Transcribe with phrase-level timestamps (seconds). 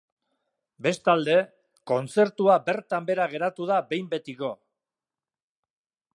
[0.85, 1.35] Bestalde,
[1.91, 4.55] kontzertua bertan behera geratu da behin betiko.